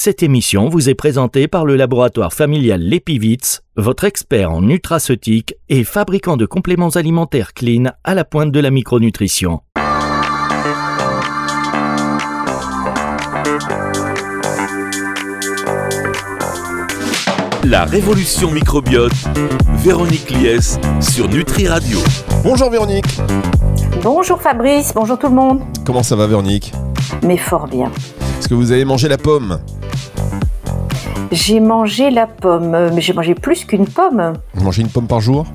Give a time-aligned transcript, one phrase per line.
[0.00, 5.82] Cette émission vous est présentée par le laboratoire familial Lepivitz, votre expert en nutraceutique et
[5.82, 9.60] fabricant de compléments alimentaires clean à la pointe de la micronutrition.
[17.64, 19.10] La révolution microbiote,
[19.78, 21.98] Véronique Lies sur Nutri Radio.
[22.44, 23.18] Bonjour Véronique.
[24.04, 25.60] Bonjour Fabrice, bonjour tout le monde.
[25.84, 26.72] Comment ça va Véronique?
[27.22, 27.90] Mais fort bien.
[28.38, 29.58] Est-ce que vous avez mangé la pomme?
[31.30, 34.34] J'ai mangé la pomme, euh, mais j'ai mangé plus qu'une pomme.
[34.54, 35.46] Vous mangez une pomme par jour?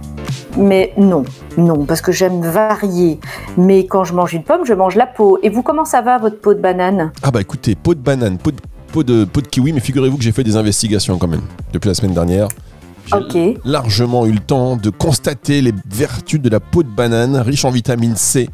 [0.56, 1.24] Mais non,
[1.58, 3.20] non, parce que j'aime varier.
[3.58, 5.40] Mais quand je mange une pomme, je mange la peau.
[5.42, 7.12] Et vous, comment ça va votre peau de banane?
[7.24, 8.58] Ah bah écoutez, peau de banane, peau de,
[8.92, 11.88] peau de, peau de kiwi, mais figurez-vous que j'ai fait des investigations quand même depuis
[11.88, 12.48] la semaine dernière.
[13.32, 17.66] J'ai largement eu le temps de constater les vertus de la peau de banane, riche
[17.66, 18.50] en vitamine C,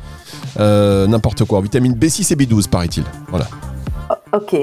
[0.59, 3.03] euh, n'importe quoi, vitamine B6 et B12 paraît-il.
[3.29, 3.47] Voilà.
[4.33, 4.55] Ok.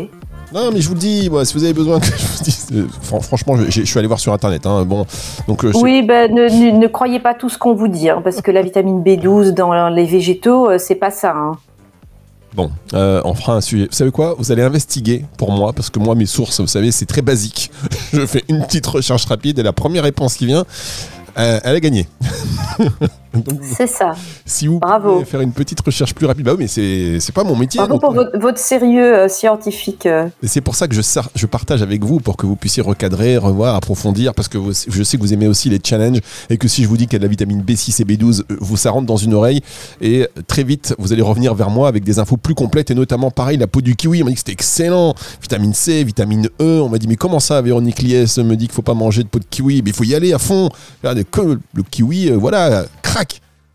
[0.55, 2.66] Non mais je vous le dis, moi, si vous avez besoin que je vous dise,
[2.72, 4.64] euh, fran- franchement, je, je suis allé voir sur internet.
[4.66, 5.05] Hein, bon,
[5.48, 8.20] donc euh, Oui, ben, ne, ne- ne croyez pas tout ce qu'on vous dit, hein,
[8.22, 11.33] parce que la vitamine B12 dans les végétaux, euh, c'est pas ça.
[11.36, 11.58] hein.
[12.55, 13.84] Bon, on fera un sujet.
[13.91, 14.34] Vous savez quoi?
[14.38, 17.70] Vous allez investiguer pour moi, parce que moi, mes sources, vous savez, c'est très basique.
[18.14, 20.64] Je fais une petite recherche rapide et la première réponse qui vient,
[21.34, 22.06] elle a gagné.
[23.77, 24.15] C'est ça.
[24.45, 25.15] si vous Bravo.
[25.15, 27.78] pouvez faire une petite recherche plus rapide, bah oui, mais c'est pas mon métier.
[27.78, 30.06] Bravo donc, pour votre, votre sérieux euh, scientifique.
[30.06, 30.28] euh.
[30.43, 31.01] Et c'est pour ça que je,
[31.34, 35.03] je partage avec vous pour que vous puissiez recadrer, revoir, approfondir, parce que vous- je
[35.03, 36.20] sais que vous aimez aussi les challenges
[36.51, 38.43] et que si je vous dis qu'il y a de la vitamine B6 et B12,
[38.51, 39.61] euh, vous ça rentre dans une oreille
[40.00, 43.31] et très vite vous allez revenir vers moi avec des infos plus complètes et notamment
[43.31, 46.81] pareil la peau du kiwi, on m'a dit que c'était excellent, vitamine C, vitamine E,
[46.83, 49.28] on m'a dit mais comment ça Véronique Liès me dit qu'il faut pas manger de
[49.28, 50.69] peau de kiwi, mais il faut y aller à fond.
[51.03, 53.25] Regardez que le kiwi, euh, voilà, crac,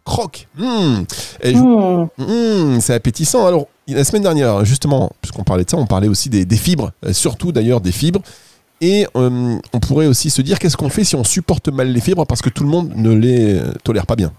[0.05, 0.47] croque.
[0.57, 1.03] Hmm.
[1.41, 2.07] Et je- Hmm.
[2.75, 3.45] Mmh, c'est appétissant.
[3.45, 6.91] Alors, la semaine dernière, justement, puisqu'on parlait de ça, on parlait aussi des, des fibres,
[7.05, 8.22] euh, surtout d'ailleurs des fibres.
[8.83, 12.02] Et euh, on pourrait aussi se dire qu'est-ce qu'on fait si on supporte mal les
[12.02, 14.31] fibres parce que tout le monde ne les euh, tolère pas bien?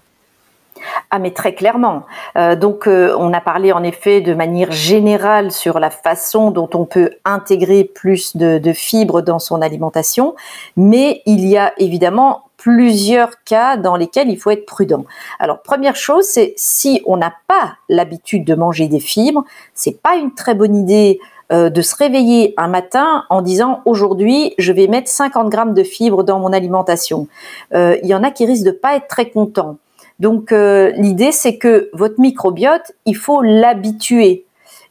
[1.15, 2.05] Ah mais très clairement.
[2.39, 6.71] Euh, donc euh, on a parlé en effet de manière générale sur la façon dont
[6.73, 10.35] on peut intégrer plus de, fibres dans son alimentation,
[10.75, 15.05] mais il y a évidemment plusieurs cas dans lesquels il faut être prudent.
[15.39, 20.15] Alors première chose, c'est si on n'a pas l'habitude de manger des fibres, c'est pas
[20.15, 21.21] une très bonne idée
[21.53, 25.83] euh, de se réveiller un matin en disant aujourd'hui je vais mettre 50 grammes de
[25.83, 27.29] fibres dans mon alimentation.
[27.75, 29.77] Il y en a qui risquent de pas être très contents.
[30.23, 34.47] Donc euh, l'idée c'est que votre microbiote, il faut l'habituer.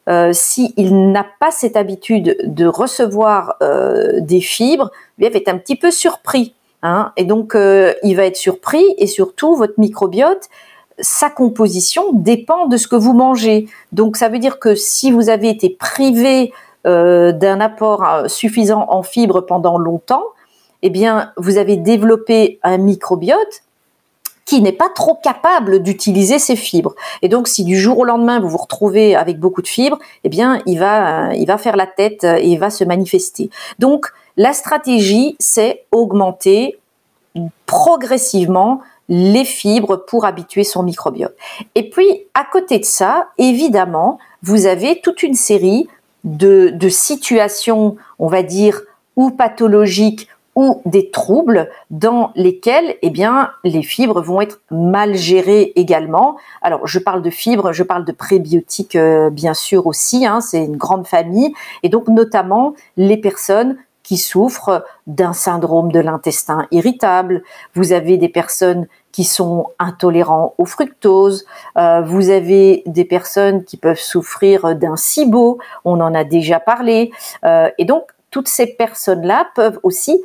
[0.10, 5.58] Euh, S'il n'a pas cette habitude de recevoir euh, des fibres, il va être un
[5.58, 6.54] petit peu surpris.
[6.84, 7.14] hein.
[7.16, 10.50] et donc il va être surpris et surtout votre microbiote,
[11.00, 13.70] sa composition dépend de ce que vous mangez.
[13.94, 16.52] Donc ça veut dire que si vous avez été privé
[16.84, 20.26] d'un apport suffisant en fibres pendant longtemps,
[20.82, 23.64] eh bien vous avez développé un microbiote
[24.46, 26.96] qui n'est pas trop capable d'utiliser ces fibres.
[27.22, 30.30] Et donc, si du jour au lendemain vous vous retrouvez avec beaucoup de fibres, eh
[30.30, 33.50] bien, il va, euh, faire la tête euh, et il va se manifester.
[33.80, 34.08] Donc,
[34.38, 36.80] la stratégie, c'est augmenter
[37.66, 41.36] progressivement les fibres pour habituer son microbiote.
[41.76, 45.88] Et puis, à côté de ça, évidemment, vous avez toute une série
[46.24, 48.82] de situations, on va dire,
[49.16, 55.72] ou pathologiques ou des troubles dans lesquels eh bien les fibres vont être mal gérées
[55.76, 56.38] également.
[56.62, 60.64] Alors je parle de fibres, je parle de prébiotiques euh, bien sûr aussi, hein, c'est
[60.64, 61.54] une grande famille
[61.84, 67.44] et donc notamment les personnes qui souffrent d'un syndrome de l'intestin irritable.
[67.76, 71.46] Vous avez des personnes qui sont intolérants au fructose.
[71.78, 75.60] Euh, vous avez des personnes qui peuvent souffrir d'un SIBO.
[75.86, 77.12] On en a déjà parlé.
[77.46, 80.22] Euh, et donc toutes ces personnes-là peuvent aussi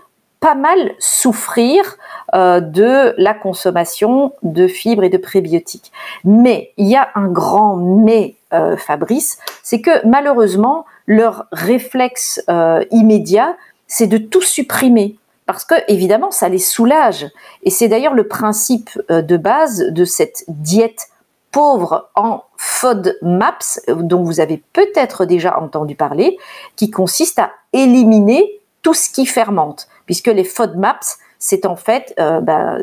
[0.55, 1.97] mal souffrir
[2.35, 5.93] euh, de la consommation de fibres et de prébiotiques.
[6.25, 12.85] Mais il y a un grand mais, euh, Fabrice, c'est que malheureusement, leur réflexe euh,
[12.91, 13.57] immédiat,
[13.87, 15.17] c'est de tout supprimer.
[15.47, 17.27] Parce que, évidemment, ça les soulage.
[17.63, 21.07] Et c'est d'ailleurs le principe de base de cette diète
[21.53, 26.37] pauvre en FODMAPS, dont vous avez peut-être déjà entendu parler,
[26.75, 32.41] qui consiste à éliminer tout ce qui fermente, puisque les FODMAPs, c'est en fait euh,
[32.41, 32.79] bah,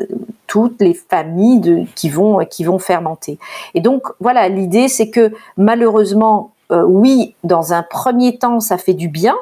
[0.46, 3.38] toutes les familles qui, vont, qui vont fermenter.
[3.74, 8.94] Et donc, voilà, l'idée, c'est que malheureusement, euh, oui, dans un premier temps, ça fait
[8.94, 9.36] du bien,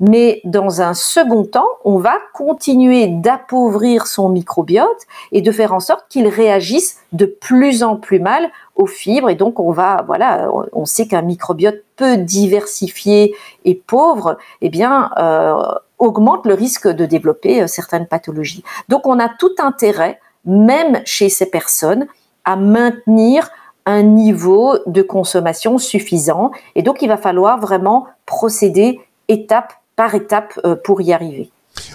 [0.00, 4.88] Mais dans un second temps, on va continuer d'appauvrir son microbiote
[5.30, 9.30] et de faire en sorte qu'il réagisse de plus en plus mal aux fibres.
[9.30, 13.34] Et donc, on va, voilà, on sait qu'un microbiote peu diversifié
[13.64, 15.62] et pauvre, eh bien, euh,
[16.04, 18.64] augmente le risque de développer euh, certaines pathologies.
[18.88, 22.06] Donc, on a tout intérêt, même chez ces personnes,
[22.44, 23.50] à maintenir
[23.86, 26.50] un niveau de consommation suffisant.
[26.74, 31.50] Et donc, il va falloir vraiment procéder étape par étape euh, pour y arriver.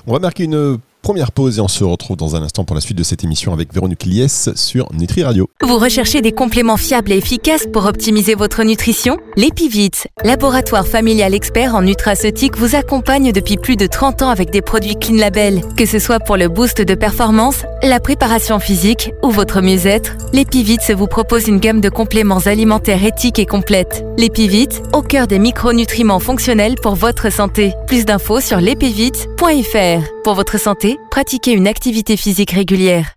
[0.08, 0.80] On va marquer une
[1.10, 3.52] première pause et on se retrouve dans un instant pour la suite de cette émission
[3.52, 5.50] avec Véronique Lies sur Nutri Radio.
[5.64, 9.18] Vous recherchez des compléments fiables et efficaces pour optimiser votre nutrition?
[9.36, 9.90] L'Epivit,
[10.24, 14.98] laboratoire familial expert en nutraceutique, vous accompagne depuis plus de 30 ans avec des produits
[14.98, 15.64] Clean Label.
[15.76, 20.78] Que ce soit pour le boost de performance, la préparation physique ou votre mieux-être, l'Epivit
[20.96, 24.06] vous propose une gamme de compléments alimentaires éthiques et complètes.
[24.20, 27.74] L'Epivit, au cœur des micronutriments fonctionnels pour votre santé.
[27.88, 30.04] Plus d'infos sur l'epivit.fr.
[30.24, 33.16] Pour votre santé, pratiquez une activité physique régulière.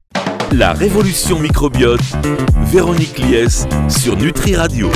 [0.52, 2.00] La révolution microbiote,
[2.66, 4.90] Véronique Lies sur Nutri Radio.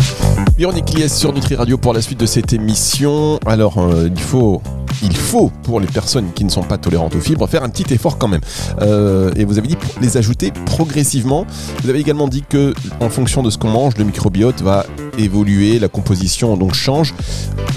[0.59, 3.39] Véronique Lies sur Nutri Radio pour la suite de cette émission.
[3.47, 4.61] Alors, euh, il faut
[5.03, 7.93] il faut, pour les personnes qui ne sont pas tolérantes aux fibres, faire un petit
[7.93, 8.41] effort quand même.
[8.81, 11.47] Euh, et vous avez dit les ajouter progressivement.
[11.83, 14.87] Vous avez également dit que, en fonction de ce qu'on mange, le microbiote va
[15.19, 17.15] évoluer, la composition donc change.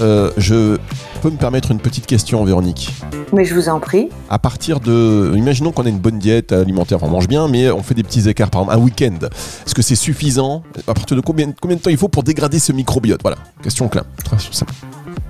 [0.00, 0.78] Euh, je
[1.22, 2.90] peux me permettre une petite question, Véronique?
[3.32, 4.08] Mais je vous en prie.
[4.28, 5.32] À partir de.
[5.36, 8.28] Imaginons qu'on a une bonne diète alimentaire, on mange bien, mais on fait des petits
[8.28, 9.26] écarts, par exemple un week-end.
[9.66, 10.62] Est-ce que c'est suffisant?
[10.88, 13.20] À partir de combien, combien de temps il faut pour dégrader ce microbiote?
[13.22, 14.04] Voilà, question claire.
[14.24, 14.72] Très simple.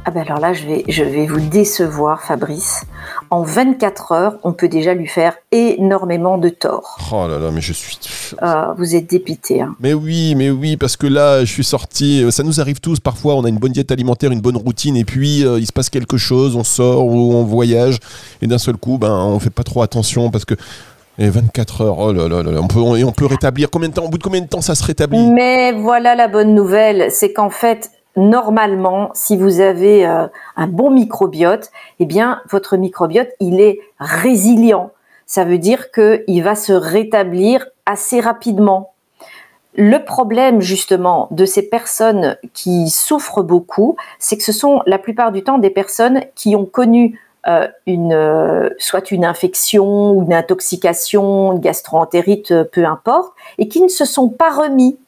[0.07, 2.85] Ah ben alors là, je vais, je vais vous décevoir, Fabrice.
[3.29, 6.99] En 24 heures, on peut déjà lui faire énormément de tort.
[7.13, 7.99] Oh là là, mais je suis.
[8.41, 9.61] Ah, vous êtes dépité.
[9.61, 9.75] Hein.
[9.79, 12.25] Mais oui, mais oui, parce que là, je suis sorti.
[12.31, 13.35] Ça nous arrive tous parfois.
[13.35, 15.91] On a une bonne diète alimentaire, une bonne routine, et puis euh, il se passe
[15.91, 16.57] quelque chose.
[16.57, 17.99] On sort ou on voyage,
[18.41, 20.55] et d'un seul coup, ben, on fait pas trop attention parce que.
[21.19, 24.07] Et 24 heures, oh là là là, on peut, on peut rétablir combien de temps
[24.07, 25.31] Au bout de combien de temps ça se rétablit?
[25.31, 30.27] Mais voilà la bonne nouvelle, c'est qu'en fait, normalement, si vous avez euh,
[30.57, 34.91] un bon microbiote, eh bien, votre microbiote, il est résilient.
[35.27, 38.93] Ça veut dire qu'il va se rétablir assez rapidement.
[39.75, 45.31] Le problème justement de ces personnes qui souffrent beaucoup, c'est que ce sont la plupart
[45.31, 50.35] du temps des personnes qui ont connu euh, une, euh, soit une infection ou une
[50.35, 54.99] intoxication, une gastroentérite, peu importe, et qui ne se sont pas remis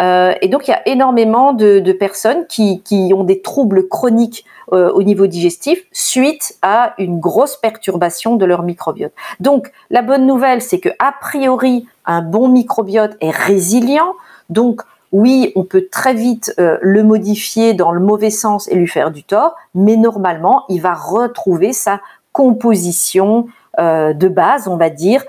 [0.00, 2.82] euh, et donc, il y a énormément de, personnes qui,
[3.14, 8.62] ont des troubles chroniques euh, au niveau digestif suite à une grosse perturbation de leur
[8.62, 9.12] microbiote.
[9.40, 14.14] Donc, la bonne nouvelle, c'est que a priori, un bon microbiote est résilient.
[14.50, 18.88] Donc, oui, on peut très vite euh, le modifier dans le mauvais sens et lui
[18.88, 22.00] faire du tort, mais normalement, il va retrouver sa
[22.32, 23.46] composition
[23.78, 25.22] de base, on va dire,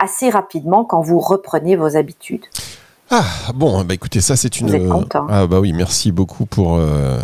[0.00, 2.44] assez rapidement quand vous reprenez vos habitudes.
[3.14, 5.04] Ah bon, bah écoutez, ça c'est une.
[5.28, 7.18] Ah bah oui, merci beaucoup pour, euh,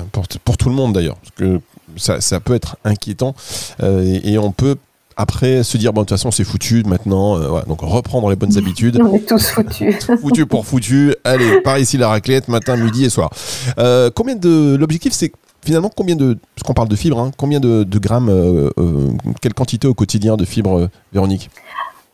[0.45, 1.61] pour, tout le monde d'ailleurs, parce que
[1.97, 3.35] ça, ça, peut être inquiétant
[3.83, 4.77] euh, et, on peut
[5.17, 8.59] après se dire bon de toute façon c'est foutu maintenant, euh, donc reprendre les bonnes
[8.59, 9.01] habitudes.
[9.01, 10.05] on est tous foutus.
[10.21, 11.15] foutu pour foutu.
[11.25, 13.31] Allez, par ici la raclette matin, midi et soir.
[14.15, 15.33] combien de l'objectif c'est
[15.65, 18.31] finalement combien de parce qu'on parle de fibres, hein, combien de, de grammes,
[19.41, 21.49] quelle quantité au quotidien de fibres, Véronique?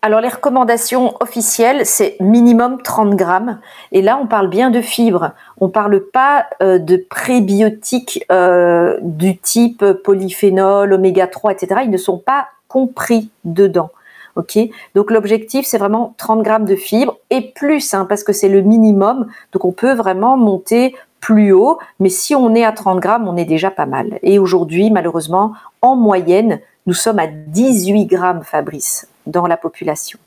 [0.05, 3.59] Alors les recommandations officielles, c'est minimum 30 grammes.
[3.91, 5.31] Et là, on parle bien de fibres.
[5.63, 11.81] On parle pas euh, de prébiotiques euh, du type polyphénol, oméga 3, etc.
[11.85, 13.89] Ils ne sont pas compris dedans.
[14.37, 14.59] Ok,
[14.95, 18.61] donc l'objectif c'est vraiment 30 grammes de fibres et plus, hein, parce que c'est le
[18.61, 19.29] minimum.
[19.53, 23.39] Donc on peut vraiment monter plus haut, mais si on est à 30 grammes, on
[23.39, 24.19] est déjà pas mal.
[24.23, 30.19] Et aujourd'hui, malheureusement, en moyenne, nous sommes à 18 grammes, Fabrice dans la population.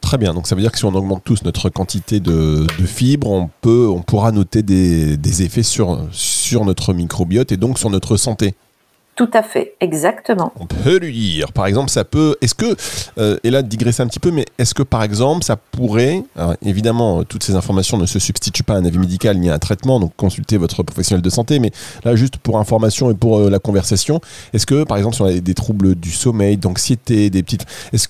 [0.00, 3.30] Très bien, donc ça veut dire que si on augmente tous notre quantité de, fibres,
[3.30, 8.18] on, peut, on pourra noter des, effets sur, sur notre microbiote et donc sur notre
[8.18, 8.54] santé.
[9.16, 10.52] Tout à fait, exactement.
[10.58, 12.36] On peut lui dire, par exemple, ça peut.
[12.40, 12.74] Est-ce que,
[13.16, 16.24] euh, et là, digresser un petit peu, mais est-ce que par exemple, ça pourrait.
[16.62, 19.58] évidemment, toutes ces informations ne se substituent pas à un avis médical ni à un
[19.58, 21.70] traitement, donc consultez votre professionnel de santé, mais
[22.04, 24.20] là, juste pour information et pour euh, la conversation,
[24.52, 27.66] est-ce que, par exemple, si on a des troubles du sommeil, d'anxiété, des petites.
[27.92, 28.08] Est-ce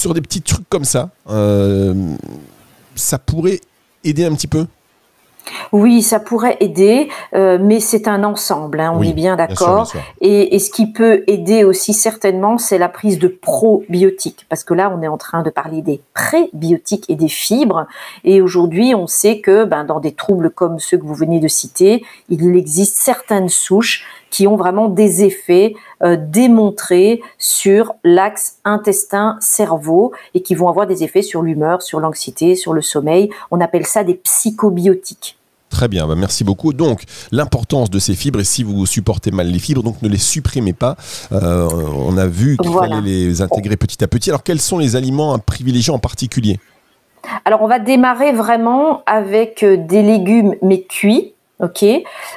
[0.00, 1.94] sur des petits trucs comme ça, euh,
[2.94, 3.60] ça pourrait
[4.02, 4.66] aider un petit peu
[5.72, 9.90] oui, ça pourrait aider, euh, mais c'est un ensemble, hein, on est bien d'accord.
[10.20, 14.94] Et, ce qui peut aider aussi certainement, c'est la prise de probiotiques, parce que là,
[14.94, 17.86] on est en train de parler des prébiotiques et des fibres.
[18.22, 21.48] Et aujourd'hui, on sait que ben, dans des troubles comme ceux que vous venez de
[21.48, 30.12] citer, il existe certaines souches qui ont vraiment des effets euh, démontrés sur l'axe intestin-cerveau
[30.34, 33.30] et qui vont avoir des effets sur l'humeur, sur l'anxiété, sur le sommeil.
[33.50, 35.36] On appelle ça des psychobiotiques.
[35.70, 36.72] Très bien, bah, merci beaucoup.
[36.72, 40.18] Donc, l'importance de ces fibres, et si vous supportez mal les fibres, donc ne les
[40.18, 40.96] supprimez pas.
[41.32, 44.30] Euh, on a vu qu'il fallait les intégrer petit à petit.
[44.30, 46.58] Alors, quels sont les aliments à privilégier en particulier?
[47.44, 51.34] Alors, on va démarrer vraiment avec euh, des légumes, mais cuits.
[51.62, 51.84] Ok.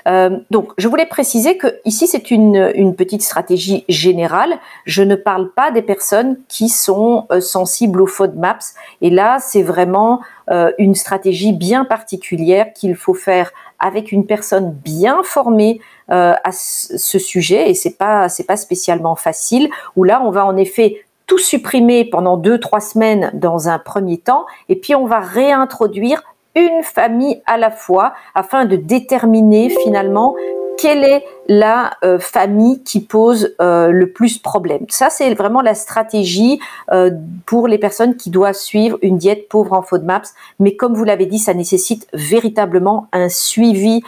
[0.07, 4.53] Euh, donc, je voulais préciser que ici c'est une, petite stratégie générale.
[4.85, 8.63] Je ne parle pas des personnes qui sont euh, sensibles aux FODMAPs.
[9.01, 10.19] Et là, c'est vraiment
[10.51, 17.17] euh, une stratégie bien particulière qu'il faut faire avec une personne bien formée à ce
[17.17, 17.69] sujet.
[17.69, 19.69] Et c'est pas c'est pas spécialement facile.
[19.95, 24.17] Où là, on va en effet tout supprimer pendant deux trois semaines dans un premier
[24.17, 26.21] temps, et puis on va réintroduire
[26.55, 30.35] une famille à la fois afin de déterminer finalement
[30.77, 34.85] quelle est la euh, famille qui pose euh, le plus problème.
[34.89, 36.59] Ça, c'est vraiment la stratégie
[36.91, 37.11] euh,
[37.45, 40.33] pour les personnes qui doivent suivre une diète pauvre en FODMAPS.
[40.59, 44.01] Mais comme vous l'avez dit, ça nécessite véritablement un suivi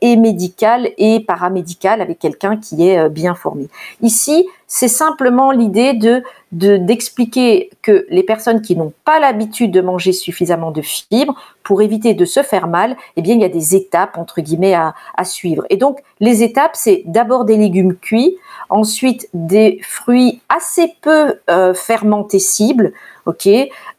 [0.00, 3.68] et médical et paramédical avec quelqu'un qui est bien formé.
[4.00, 10.12] Ici, c'est simplement l'idée de d'expliquer que les personnes qui n'ont pas l'habitude de manger
[10.12, 14.18] suffisamment de fibres, pour éviter de se faire mal, eh il y a des étapes
[14.18, 15.64] entre guillemets à, suivre.
[15.70, 18.36] Et donc les étapes c'est d'abord des légumes cuits,
[18.68, 22.92] ensuite des fruits assez peu euh, fermentés cibles.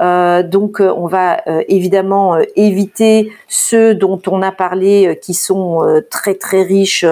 [0.02, 6.36] Euh, donc euh, on va évidemment éviter ceux dont on a parlé qui sont très
[6.36, 7.06] très riches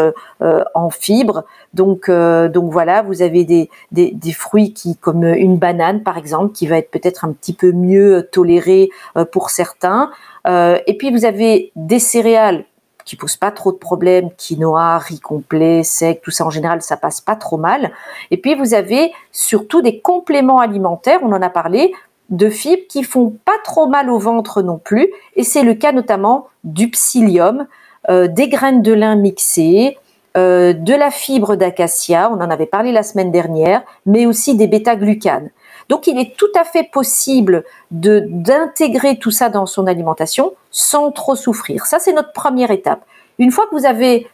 [0.75, 1.45] en fibres.
[1.73, 6.51] Donc donc voilà, vous avez des, des, des, fruits qui comme une banane par exemple
[6.51, 8.89] qui va être peut-être un petit peu mieux toléré
[9.31, 10.11] pour certains.
[10.45, 12.65] et puis vous avez des céréales
[13.05, 16.97] qui pose pas trop de problèmes, quinoa, riz complet, sec, tout ça en général, ça
[16.97, 17.91] passe pas trop mal.
[18.31, 21.93] Et puis vous avez surtout des compléments alimentaires, on en a parlé,
[22.29, 25.11] de fibres qui font pas trop mal au ventre non plus.
[25.35, 27.67] Et c'est le cas notamment du psyllium,
[28.09, 29.97] euh, des graines de lin mixées,
[30.37, 34.67] euh, de la fibre d'acacia, on en avait parlé la semaine dernière, mais aussi des
[34.67, 35.49] bêta-glucanes.
[35.89, 41.11] Donc il est tout à fait possible de d'intégrer tout ça dans son alimentation sans
[41.11, 41.85] trop souffrir.
[41.85, 43.03] Ça c'est notre première étape.
[43.39, 44.27] Une fois que vous avez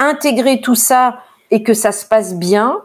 [0.00, 1.20] intégré tout ça
[1.52, 2.80] et que ça se passe bien,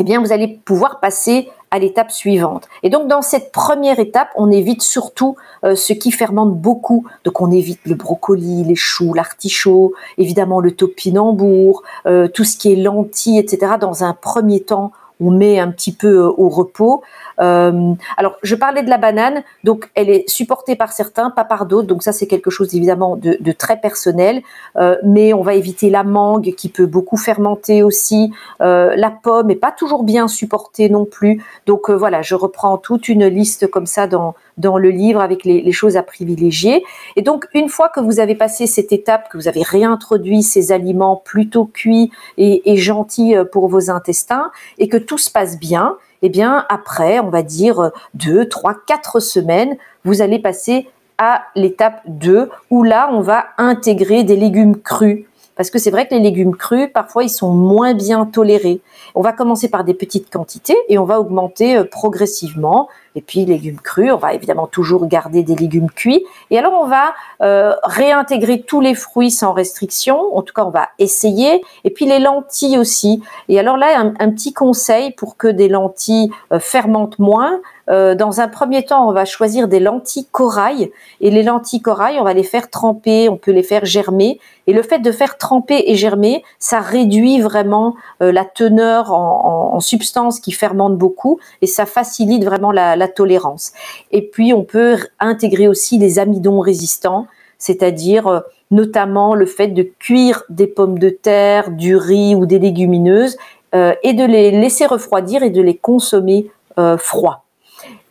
[0.00, 2.68] eh bien vous allez pouvoir passer à l'étape suivante.
[2.82, 7.06] Et donc dans cette première étape, on évite surtout euh, ce qui fermente beaucoup.
[7.24, 12.72] Donc on évite le brocoli, les choux, l'artichaut, évidemment le topinambour, euh, tout ce qui
[12.72, 13.74] est lentilles, etc.
[13.80, 17.02] Dans un premier temps, on met un petit peu euh, au repos.
[17.40, 21.66] Euh, alors, je parlais de la banane, donc elle est supportée par certains, pas par
[21.66, 21.86] d'autres.
[21.86, 24.42] Donc ça, c'est quelque chose évidemment de, très personnel.
[24.76, 28.32] Euh, mais on va éviter la mangue qui peut beaucoup fermenter aussi.
[28.60, 31.42] la pomme est pas toujours bien supportée non plus.
[31.66, 35.72] Donc voilà, je reprends toute une liste comme ça dans dans le livre avec les,
[35.72, 36.82] choses à privilégier.
[37.16, 40.72] Et donc, une fois que vous avez passé cette étape, que vous avez réintroduit ces
[40.72, 45.96] aliments plutôt cuits et, et gentils pour vos intestins, et que tout se passe bien,
[46.22, 52.02] eh bien, après, on va dire deux, trois, quatre semaines, vous allez passer à l'étape
[52.06, 55.24] 2 où là, on va intégrer des légumes crus.
[55.56, 58.80] Parce que c'est vrai que les légumes crus, parfois, ils sont moins bien tolérés.
[59.14, 63.46] On va commencer par des petites quantités et on va augmenter euh, progressivement et puis
[63.46, 66.24] légumes crus, on va évidemment toujours garder des légumes cuits.
[66.50, 70.36] Et alors on va euh, réintégrer tous les fruits sans restriction.
[70.36, 71.64] En tout cas, on va essayer.
[71.84, 73.22] Et puis les lentilles aussi.
[73.48, 77.60] Et alors là, un, petit conseil pour que des lentilles euh, fermentent moins.
[77.88, 80.90] Euh, dans un premier temps, on va choisir des lentilles corail.
[81.20, 84.40] Et les lentilles corail, on va les faire tremper, on peut les faire germer.
[84.66, 89.80] Et le fait de faire tremper et germer, ça réduit vraiment la teneur en, en,
[89.80, 93.72] substances qui fermentent beaucoup et ça facilite vraiment la, la tolérance.
[94.10, 97.26] Et puis, on peut intégrer aussi les amidons résistants,
[97.58, 102.58] c'est-à-dire euh, notamment le fait de cuire des pommes de terre, du riz ou des
[102.58, 103.36] légumineuses
[103.74, 107.42] euh, et de les laisser refroidir et de les consommer euh, froids.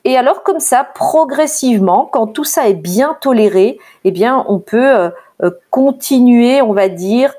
[0.03, 5.09] Et alors comme ça, progressivement, quand tout ça est bien toléré, eh bien, on peut
[5.71, 7.33] continuer, on va dire,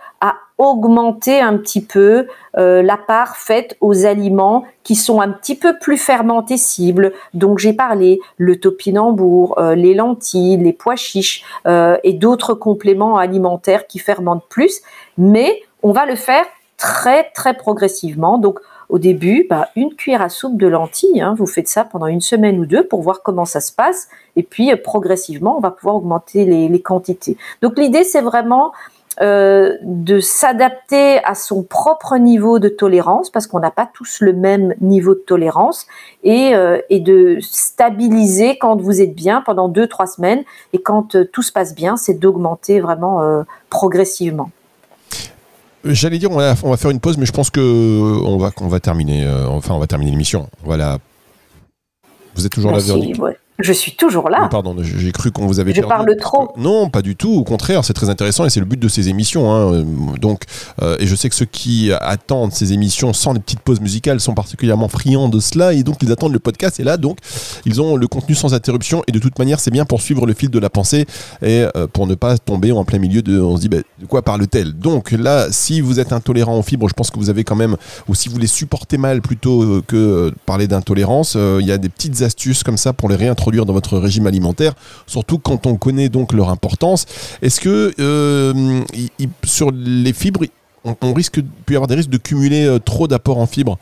[0.58, 5.78] augmenter un petit peu euh, la part faite aux aliments qui sont un petit peu
[5.78, 7.12] plus fermentés cibles.
[7.34, 13.18] Donc j'ai parlé le topinambour, euh, les lentilles, les pois chiches euh, et d'autres compléments
[13.18, 14.80] alimentaires qui fermentent plus,
[15.18, 16.44] mais on va le faire
[16.78, 18.38] très très progressivement.
[18.38, 22.06] Donc au début, bah, une cuillère à soupe de lentilles, hein, vous faites ça pendant
[22.06, 25.72] une semaine ou deux pour voir comment ça se passe, et puis progressivement, on va
[25.72, 27.36] pouvoir augmenter les, les quantités.
[27.62, 28.72] Donc l'idée, c'est vraiment
[29.20, 34.32] euh, de s'adapter à son propre niveau de tolérance, parce qu'on n'a pas tous le
[34.32, 35.86] même niveau de tolérance,
[36.22, 41.14] et, euh, et de stabiliser quand vous êtes bien pendant deux, trois semaines, et quand
[41.14, 44.50] euh, tout se passe bien, c'est d'augmenter vraiment progressivement.
[45.84, 48.50] J'allais dire, on va, on va faire une pause, mais je pense que on va,
[48.60, 49.26] on va terminer.
[49.48, 50.48] enfin, on va terminer l'émission.
[50.64, 50.98] Voilà.
[52.34, 53.22] Vous êtes toujours là, Véronique?
[53.22, 53.38] ouais.
[53.58, 54.48] Je suis toujours là.
[54.50, 55.88] Pardon, j'ai cru qu'on vous avait Je perdu.
[55.88, 56.52] parle trop.
[56.58, 57.32] Non, pas du tout.
[57.32, 59.50] Au contraire, c'est très intéressant et c'est le but de ces émissions.
[59.50, 59.72] hein.
[59.72, 59.84] Euh,
[60.20, 60.42] Donc,
[60.82, 64.20] euh, et je sais que ceux qui attendent ces émissions sans les petites pauses musicales
[64.20, 66.80] sont particulièrement friands de cela et donc ils attendent le podcast.
[66.80, 67.16] Et là, donc,
[67.64, 70.34] ils ont le contenu sans interruption et de toute manière, c'est bien pour suivre le
[70.34, 71.06] fil de la pensée
[71.40, 73.40] et euh, pour ne pas tomber en plein milieu de.
[73.40, 74.74] On se dit, bah, de quoi parle-t-elle?
[74.74, 77.76] Donc là, si vous êtes intolérant aux fibres, je pense que vous avez quand même,
[78.06, 81.72] ou si vous les supportez mal plutôt euh, que euh, parler d'intolérance, euh, il y
[81.72, 84.74] a des petites astuces comme ça pour les réintroduire dans votre régime alimentaire,
[85.06, 87.06] surtout quand on connaît donc leur importance.
[87.42, 88.82] Est-ce que euh,
[89.44, 90.42] sur les fibres,
[90.84, 93.78] on, risque, peut avoir des risques de cumuler euh, trop d'apports en fibres?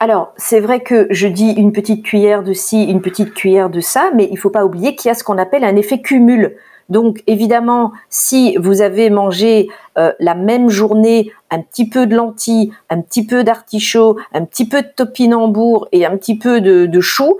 [0.00, 3.80] Alors, c'est vrai que je dis une petite cuillère de ci, une petite cuillère de
[3.80, 6.56] ça, mais il faut pas oublier qu'il y a ce qu'on appelle un effet cumul.
[6.88, 12.72] Donc, évidemment, si vous avez mangé euh, la même journée un petit peu de lentilles,
[12.90, 17.00] un petit peu d'artichaut, un petit peu de topinambour et un petit peu de, de
[17.00, 17.38] chou,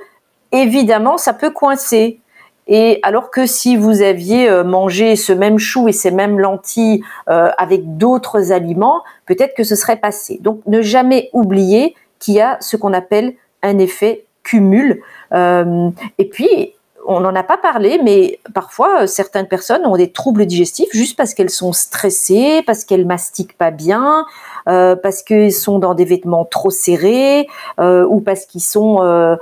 [0.62, 2.20] évidemment, ça peut coincer.
[2.68, 7.02] Et alors que si vous aviez euh, mangé ce même chou et ces mêmes lentilles
[7.28, 10.38] euh, avec d'autres aliments, peut-être que ce serait passé.
[10.42, 15.02] Donc, ne jamais oublier qu'il y a ce qu'on appelle un effet cumul.
[15.32, 16.72] Euh, et puis,
[17.08, 21.34] on n'en a pas parlé, mais parfois, certaines personnes ont des troubles digestifs juste parce
[21.34, 24.26] qu'elles sont stressées, parce qu'elles mastiquent pas bien,
[24.64, 27.46] parce qu'ils sont dans des vêtements trop serrés,
[27.78, 29.38] ou parce qu'ils sont,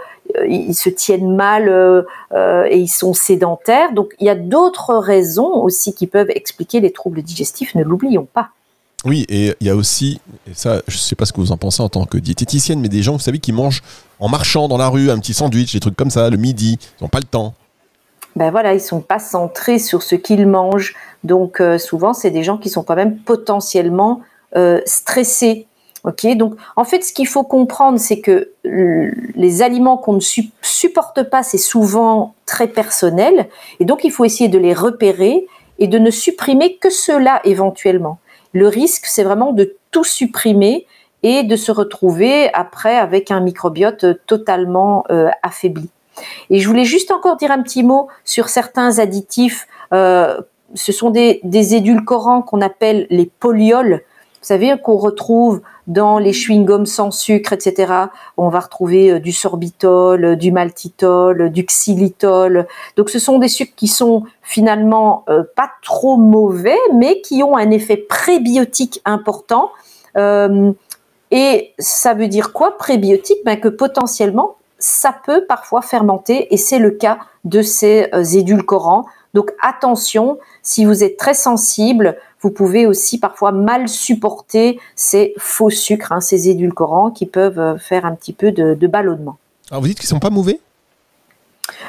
[0.48, 3.92] ils se tiennent mal euh, euh, et ils sont sédentaires.
[3.92, 7.74] Donc, il y a d'autres raisons aussi qui peuvent expliquer les troubles digestifs.
[7.74, 8.50] Ne l'oublions pas.
[9.04, 11.58] Oui, et il y a aussi, et ça, je sais pas ce que vous en
[11.58, 13.82] pensez en tant que diététicienne, mais des gens, vous savez, qui mangent
[14.18, 17.04] en marchant dans la rue un petit sandwich, des trucs comme ça, le midi, ils
[17.04, 17.54] n'ont pas le temps.
[18.34, 20.94] ben voilà, ils sont pas centrés sur ce qu'ils mangent.
[21.22, 24.22] Donc euh, souvent, c'est des gens qui sont quand même potentiellement
[24.56, 25.66] euh, stressés.
[26.04, 30.50] Ok, donc en fait, ce qu'il faut comprendre, c'est que les aliments qu'on ne su-
[30.60, 33.48] supporte pas, c'est souvent très personnel,
[33.80, 35.46] et donc il faut essayer de les repérer
[35.78, 38.18] et de ne supprimer que cela éventuellement.
[38.52, 40.86] Le risque, c'est vraiment de tout supprimer
[41.22, 45.88] et de se retrouver après avec un microbiote totalement euh, affaibli.
[46.50, 49.66] Et je voulais juste encore dire un petit mot sur certains additifs.
[49.94, 50.38] Euh,
[50.74, 54.02] ce sont des, des édulcorants qu'on appelle les polyols.
[54.44, 57.94] Vous savez, qu'on retrouve dans les chewing-gums sans sucre, etc.
[58.36, 62.66] On va retrouver euh, du sorbitol, euh, du maltitol, euh, du xylitol.
[62.98, 65.24] Donc, ce sont des sucres qui sont finalement
[65.56, 69.70] pas trop mauvais, mais qui ont un effet prébiotique important.
[71.30, 73.38] Et ça veut dire quoi prébiotique?
[73.46, 79.06] Ben Que potentiellement, ça peut parfois fermenter, et c'est le cas de ces édulcorants.
[79.34, 85.70] Donc attention, si vous êtes très sensible, vous pouvez aussi parfois mal supporter ces faux
[85.70, 89.36] sucres, hein, ces édulcorants qui peuvent euh, faire un petit peu de, de ballonnement.
[89.70, 90.60] Alors vous dites qu'ils sont pas mauvais?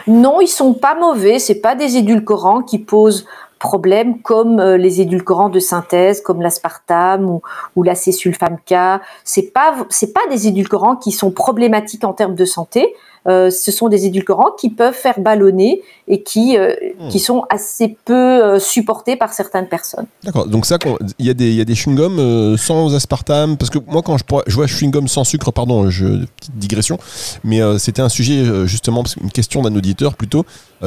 [0.08, 1.40] Non, ils sont pas mauvais.
[1.40, 3.26] C'est pas des édulcorants qui posent
[3.60, 7.42] problème comme euh, les édulcorants de synthèse, comme l'aspartame ou,
[7.76, 9.02] ou l'acésulfame K.
[9.24, 12.94] C'est pas c'est pas des édulcorants qui sont problématiques en termes de santé.
[13.28, 17.10] Euh, ce sont des édulcorants qui peuvent faire ballonner et qui euh, Hmm.
[17.10, 20.06] qui sont assez peu euh, supportés par certaines personnes.
[20.24, 20.48] D'accord.
[20.48, 20.78] Donc ça,
[21.20, 24.24] il y a des, y a des chewing-gums sans aspartame, parce que moi quand je,
[24.48, 26.98] je vois chewing-gum sans sucre, pardon, je, petite digression,
[27.44, 30.46] mais c'était un sujet justement, une question d'un auditeur plutôt,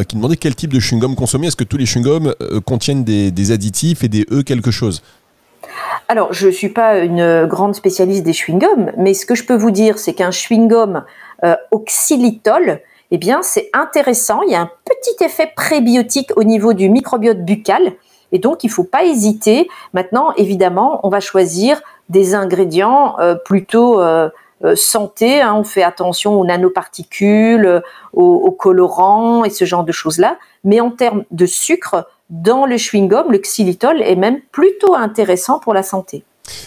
[0.09, 1.48] qui demandait quel type de chewing-gum consommer.
[1.48, 2.33] Est-ce que tous les chewing-gums
[2.64, 5.03] contiennent des, des additifs et des E quelque chose?
[6.11, 9.71] Alors, je suis pas une grande spécialiste des chewing-gums, mais ce que je peux vous
[9.71, 11.05] dire, c'est qu'un chewing-gum
[11.44, 14.40] euh, au xylitol, eh bien, c'est intéressant.
[14.42, 17.92] Il y a un petit effet prébiotique au niveau du microbiote buccal.
[18.33, 19.68] Et donc, il faut pas hésiter.
[19.92, 24.31] Maintenant, évidemment, on va choisir des ingrédients euh, plutôt euh,
[24.64, 25.42] euh, santé.
[25.42, 25.55] hein.
[25.55, 27.83] On fait attention aux nanoparticules,
[28.14, 30.38] aux colorants et ce genre de choses-là.
[30.64, 35.75] Mais en termes de sucre, dans le chewing-gum, le xylitol est même plutôt intéressant pour
[35.75, 36.25] la santé.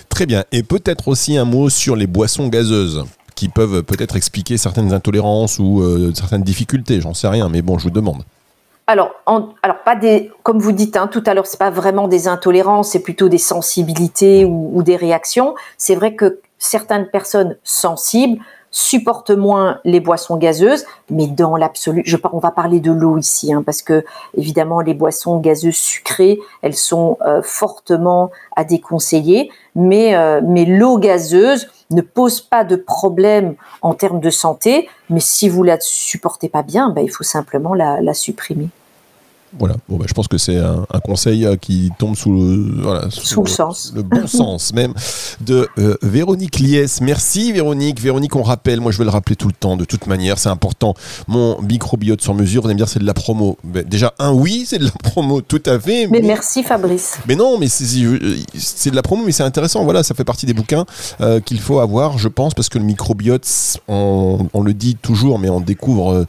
[0.09, 0.43] Très bien.
[0.51, 3.03] Et peut-être aussi un mot sur les boissons gazeuses
[3.35, 7.01] qui peuvent peut-être expliquer certaines intolérances ou euh, certaines difficultés.
[7.01, 8.23] J'en sais rien, mais bon, je vous demande.
[8.87, 12.07] Alors, en- alors pas des, comme vous dites hein, tout à l'heure, c'est pas vraiment
[12.07, 15.55] des intolérances, c'est plutôt des sensibilités ou, ou des réactions.
[15.77, 18.39] C'est vrai que certaines personnes sensibles
[18.71, 23.53] supportent moins les boissons gazeuses, mais dans l'absolu, je, on va parler de l'eau ici,
[23.53, 24.05] hein, parce que
[24.35, 30.97] évidemment les boissons gazeuses sucrées, elles sont euh, fortement à déconseiller, mais, euh, mais l'eau
[30.97, 36.47] gazeuse ne pose pas de problème en termes de santé, mais si vous la supportez
[36.47, 38.69] pas bien, ben, il faut simplement la supprimer.
[39.59, 43.09] Voilà, bon, bah, je pense que c'est un, conseil euh, qui tombe sous le, voilà,
[43.09, 43.91] sous, le, sens.
[43.93, 44.93] le bon sens même
[45.41, 47.01] de euh, Véronique Liès.
[47.01, 47.99] Merci Véronique.
[47.99, 50.49] Véronique, on rappelle, moi je vais le rappeler tout le temps, de toute manière, c'est
[50.49, 50.93] important.
[51.27, 53.57] Mon microbiote sur mesure, vous allez me dire c'est de la promo.
[53.65, 56.07] Ben, déjà, un oui, c'est de la promo, tout à fait.
[56.07, 57.17] Mais, merci Fabrice.
[57.27, 59.83] Mais non, mais c'est de la promo, mais c'est intéressant.
[59.83, 60.85] Voilà, ça fait partie des bouquins
[61.19, 63.45] euh, qu'il faut avoir, je pense, parce que le microbiote,
[63.89, 66.25] on, on le dit toujours, mais on découvre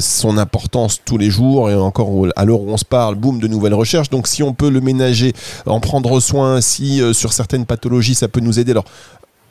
[0.00, 2.10] son importance tous les jours et encore
[2.44, 4.10] où on se parle, boum, de nouvelles recherches.
[4.10, 5.32] Donc si on peut le ménager,
[5.64, 8.72] en prendre soin, si euh, sur certaines pathologies ça peut nous aider.
[8.72, 8.84] Alors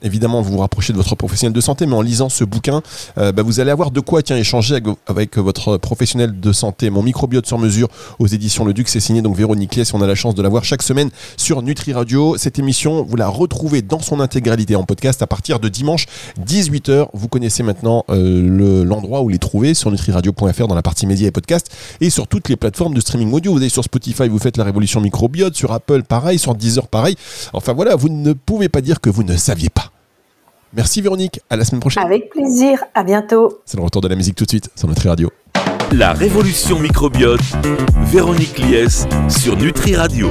[0.06, 2.82] évidemment vous vous rapprochez de votre professionnel de santé, mais en lisant ce bouquin,
[3.18, 6.88] euh, bah, vous allez avoir de quoi tiens, échanger avec, votre professionnel de santé.
[6.90, 7.88] Mon microbiote sur mesure
[8.18, 10.48] aux éditions Le Duc, c'est signé donc Véronique Lies, on a la chance de la
[10.48, 12.36] voir chaque semaine sur Nutri Radio.
[12.38, 16.06] Cette émission, vous la retrouvez dans son intégralité en podcast à partir de dimanche
[16.44, 17.08] 18h.
[17.12, 21.32] Vous connaissez maintenant euh, l'endroit où les trouver sur nutriradio.fr dans la partie médias et
[21.32, 23.52] podcast et sur toutes les plateformes de streaming audio.
[23.52, 27.16] Vous allez sur Spotify, vous faites la révolution microbiote, sur Apple pareil, sur Deezer pareil.
[27.52, 29.92] Enfin voilà, vous ne pouvez pas dire que vous ne saviez pas.
[30.72, 32.02] Merci Véronique, à la semaine prochaine.
[32.02, 33.60] Avec plaisir, à bientôt.
[33.64, 35.30] C'est le retour de la musique tout de suite sur Nutri Radio.
[35.92, 37.40] La révolution microbiote,
[38.10, 40.24] Véronique Lies sur Nutri Radio.